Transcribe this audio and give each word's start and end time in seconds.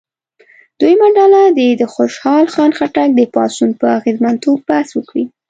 دویمه 0.79 1.07
ډله 1.17 1.41
دې 1.57 1.69
د 1.75 1.83
خوشحال 1.93 2.45
خان 2.53 2.71
خټک 2.77 3.09
د 3.15 3.21
پاڅون 3.33 3.69
په 3.79 3.85
اغېزمنتوب 3.97 4.57
بحث 4.69 4.89
وکړي. 4.93 5.25